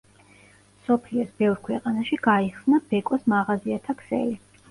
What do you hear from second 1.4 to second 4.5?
ბევრ ქვეყანაში გაიხსნა ბეკოს მაღაზიათა ქსელი.